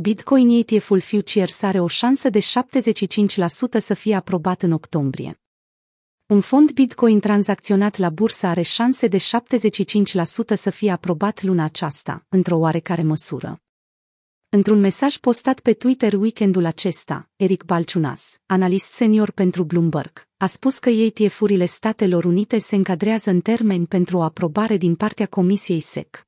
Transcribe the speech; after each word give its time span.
Bitcoin 0.00 0.48
ETF-ul 0.48 1.00
Futures 1.00 1.62
are 1.62 1.80
o 1.80 1.86
șansă 1.86 2.28
de 2.28 2.38
75% 2.38 2.42
să 3.78 3.94
fie 3.94 4.14
aprobat 4.14 4.62
în 4.62 4.72
octombrie. 4.72 5.40
Un 6.26 6.40
fond 6.40 6.70
Bitcoin 6.70 7.20
tranzacționat 7.20 7.96
la 7.96 8.10
bursă 8.10 8.46
are 8.46 8.62
șanse 8.62 9.06
de 9.06 9.16
75% 9.16 9.20
să 10.54 10.70
fie 10.70 10.90
aprobat 10.90 11.42
luna 11.42 11.64
aceasta, 11.64 12.26
într-o 12.28 12.56
oarecare 12.56 13.02
măsură. 13.02 13.62
Într-un 14.48 14.80
mesaj 14.80 15.16
postat 15.16 15.60
pe 15.60 15.72
Twitter 15.72 16.12
weekendul 16.12 16.64
acesta, 16.64 17.30
Eric 17.36 17.64
Balciunas, 17.64 18.40
analist 18.46 18.90
senior 18.90 19.30
pentru 19.30 19.64
Bloomberg, 19.64 20.28
a 20.36 20.46
spus 20.46 20.78
că 20.78 20.90
ETF-urile 20.90 21.64
Statelor 21.64 22.24
Unite 22.24 22.58
se 22.58 22.76
încadrează 22.76 23.30
în 23.30 23.40
termeni 23.40 23.86
pentru 23.86 24.16
o 24.16 24.22
aprobare 24.22 24.76
din 24.76 24.94
partea 24.94 25.26
Comisiei 25.26 25.80
SEC. 25.80 26.27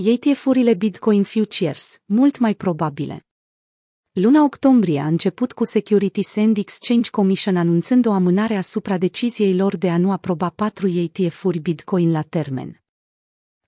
ETF-urile 0.00 0.74
Bitcoin 0.74 1.22
Futures, 1.22 2.02
mult 2.04 2.38
mai 2.38 2.54
probabile. 2.54 3.26
Luna 4.12 4.42
octombrie 4.42 5.00
a 5.00 5.06
început 5.06 5.52
cu 5.52 5.64
Securities 5.64 6.36
and 6.36 6.56
Exchange 6.56 7.10
Commission 7.10 7.56
anunțând 7.56 8.06
o 8.06 8.12
amânare 8.12 8.56
asupra 8.56 8.98
deciziei 8.98 9.56
lor 9.56 9.76
de 9.76 9.90
a 9.90 9.98
nu 9.98 10.12
aproba 10.12 10.50
patru 10.50 10.88
ETF-uri 10.88 11.58
Bitcoin 11.58 12.10
la 12.10 12.22
termen. 12.22 12.82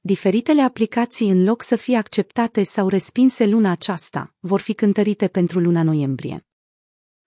Diferitele 0.01 0.62
aplicații, 0.62 1.30
în 1.30 1.45
loc 1.45 1.62
să 1.62 1.77
fie 1.77 1.96
acceptate 1.96 2.62
sau 2.62 2.88
respinse 2.88 3.46
luna 3.46 3.70
aceasta, 3.70 4.34
vor 4.38 4.60
fi 4.60 4.73
cântărite 4.73 5.28
pentru 5.28 5.60
luna 5.60 5.82
noiembrie. 5.82 6.46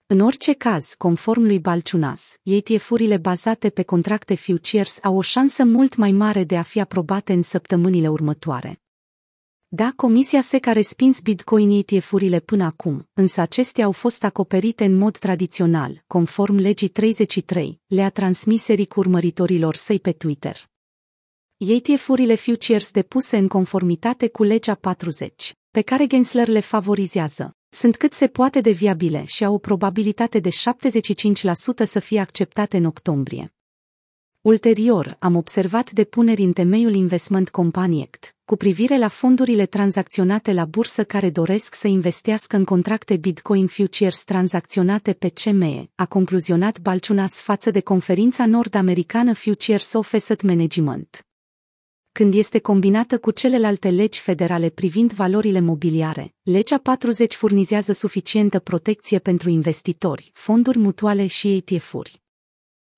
În 0.06 0.20
orice 0.20 0.54
caz, 0.54 0.94
conform 0.98 1.42
lui 1.42 1.60
Balciunas, 1.60 2.38
ETF-urile 2.44 3.18
bazate 3.18 3.70
pe 3.70 3.84
contracte 3.84 4.36
futures 4.36 5.00
au 5.04 5.16
o 5.16 5.22
șansă 5.22 5.64
mult 5.64 5.96
mai 5.96 6.12
mare 6.12 6.44
de 6.44 6.58
a 6.58 6.62
fi 6.62 6.80
aprobate 6.80 7.34
în 7.34 7.42
săptămânile 7.42 8.10
următoare. 8.10 8.78
Da, 9.76 9.94
Comisia 9.96 10.42
SEC 10.42 10.66
a 10.68 10.72
respins 10.72 11.20
Bitcoin 11.20 11.70
ETF-urile 11.70 12.40
până 12.40 12.64
acum, 12.64 13.10
însă 13.14 13.42
acestea 13.42 13.86
au 13.86 13.92
fost 13.92 14.24
acoperite 14.24 14.86
în 14.86 14.96
mod 14.96 15.18
tradițional, 15.18 16.04
conform 16.08 16.56
legii 16.56 16.88
33, 16.88 17.80
le-a 17.88 18.10
transmis 18.10 18.68
Eric 18.68 18.96
urmăritorilor 18.96 19.76
săi 19.76 20.00
pe 20.00 20.12
Twitter. 20.12 20.70
ETF-urile 21.58 22.36
futures 22.36 22.92
depuse 22.92 23.38
în 23.38 23.48
conformitate 23.48 24.28
cu 24.28 24.44
legea 24.44 24.76
40, 24.76 25.54
pe 25.72 25.82
care 25.82 26.08
Gensler 26.08 26.48
le 26.48 26.60
favorizează, 26.60 27.56
sunt 27.70 27.98
cât 27.98 28.14
se 28.14 28.28
poate 28.28 28.62
de 28.62 28.72
viabile 28.72 29.24
și 29.26 29.44
au 29.44 29.54
o 29.54 29.58
probabilitate 29.58 30.40
de 30.40 30.50
75% 30.50 30.54
să 31.84 32.00
fie 32.00 32.20
acceptate 32.20 32.78
în 32.78 32.86
octombrie. 32.86 33.54
Ulterior, 34.44 35.16
am 35.20 35.36
observat 35.36 35.92
depuneri 35.92 36.44
în 36.44 36.54
temeiul 36.54 36.94
Investment 36.94 37.50
Company 37.50 38.02
Act, 38.02 38.36
cu 38.46 38.56
privire 38.56 38.98
la 38.98 39.08
fondurile 39.08 39.66
tranzacționate 39.66 40.54
la 40.54 40.66
bursă 40.66 41.04
care 41.04 41.30
doresc 41.30 41.76
să 41.76 41.88
investească 41.88 42.56
în 42.56 42.64
contracte 42.64 43.18
Bitcoin 43.18 43.68
Futures 43.68 44.24
tranzacționate 44.24 45.14
pe 45.14 45.30
CME, 45.30 45.90
a 45.96 46.06
concluzionat 46.06 46.80
Balciunas 46.80 47.34
față 47.34 47.72
de 47.72 47.80
conferința 47.80 48.46
nord-americană 48.46 49.34
Futures 49.34 49.94
of 49.94 50.14
Asset 50.14 50.42
Management. 50.42 51.26
Când 52.12 52.34
este 52.34 52.60
combinată 52.60 53.18
cu 53.18 53.32
celelalte 53.32 53.90
legi 53.90 54.20
federale 54.20 54.70
privind 54.70 55.14
valorile 55.14 55.60
mobiliare, 55.60 56.34
legea 56.42 56.78
40 56.78 57.36
furnizează 57.36 57.92
suficientă 57.92 58.60
protecție 58.60 59.20
pentru 59.20 59.50
investitori, 59.50 60.32
fonduri 60.34 60.78
mutuale 60.78 61.28
și 61.28 61.56
ETF-uri. 61.56 62.23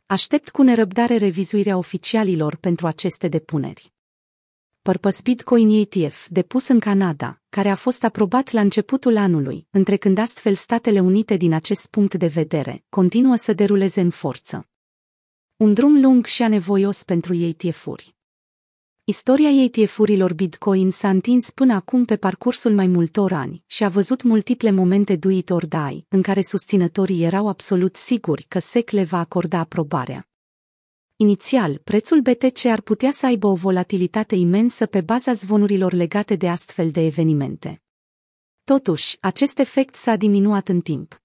Aștept 0.08 0.50
cu 0.50 0.62
nerăbdare 0.62 1.18
revizuirea 1.18 1.78
oficialilor 1.78 2.56
pentru 2.56 2.88
aceste 2.88 3.28
depuneri. 3.28 3.94
Purpose 4.82 5.20
Bitcoin 5.24 5.70
ETF, 5.70 6.28
depus 6.30 6.68
în 6.68 6.80
Canada, 6.80 7.42
care 7.50 7.70
a 7.70 7.76
fost 7.76 8.04
aprobat 8.04 8.52
la 8.52 8.62
începutul 8.62 9.18
anului, 9.18 9.68
întrecând 9.70 10.18
astfel 10.18 10.56
Statele 10.56 11.00
Unite 11.00 11.36
din 11.36 11.54
acest 11.54 11.88
punct 11.88 12.14
de 12.14 12.28
vedere, 12.28 12.84
continuă 12.90 13.36
să 13.36 13.54
deruleze 13.54 14.02
în 14.02 14.10
forță. 14.10 14.70
Un 15.56 15.74
drum 15.74 16.02
lung 16.02 16.26
și 16.26 16.44
anevoios 16.44 17.04
pentru 17.04 17.34
ETF-uri. 17.34 18.15
Istoria 19.08 19.50
ETF-urilor 19.50 20.34
Bitcoin 20.34 20.92
s-a 20.92 21.10
întins 21.10 21.50
până 21.50 21.74
acum 21.74 22.06
pe 22.06 22.18
parcursul 22.18 22.74
mai 22.74 22.88
multor 22.88 23.32
ani 23.32 23.64
și 23.66 23.84
a 23.84 23.90
văzut 23.90 24.24
multiple 24.24 24.72
momente 24.72 25.16
do 25.16 25.30
it 25.30 25.50
or 25.50 25.66
die, 25.66 26.06
în 26.10 26.22
care 26.22 26.42
susținătorii 26.42 27.24
erau 27.24 27.48
absolut 27.48 27.96
siguri 27.96 28.46
că 28.48 28.60
SEC 28.60 28.90
le 28.90 29.04
va 29.04 29.20
acorda 29.20 29.60
aprobarea. 29.60 30.30
Inițial, 31.16 31.82
prețul 31.84 32.22
BTC 32.22 32.66
ar 32.66 32.82
putea 32.82 33.12
să 33.12 33.26
aibă 33.26 33.48
o 33.48 33.54
volatilitate 33.54 34.36
imensă 34.36 34.86
pe 34.86 35.02
baza 35.02 35.34
zvonurilor 35.34 35.94
legate 35.94 36.36
de 36.36 36.50
astfel 36.50 36.90
de 36.90 37.06
evenimente. 37.06 37.84
Totuși, 38.64 39.18
acest 39.20 39.60
efect 39.60 39.96
s-a 39.96 40.16
diminuat 40.16 40.68
în 40.68 40.82
timp. 40.82 41.25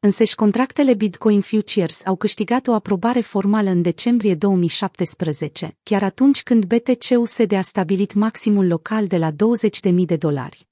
Însăși 0.00 0.34
contractele 0.34 0.94
Bitcoin 0.94 1.40
Futures 1.40 2.06
au 2.06 2.16
câștigat 2.16 2.66
o 2.66 2.72
aprobare 2.72 3.20
formală 3.20 3.70
în 3.70 3.82
decembrie 3.82 4.34
2017, 4.34 5.76
chiar 5.82 6.02
atunci 6.02 6.42
când 6.42 6.64
BTC-USD 6.64 7.52
a 7.52 7.60
stabilit 7.60 8.14
maximul 8.14 8.66
local 8.66 9.06
de 9.06 9.16
la 9.16 9.30
20.000 9.30 9.36
de 10.04 10.16
dolari. 10.16 10.66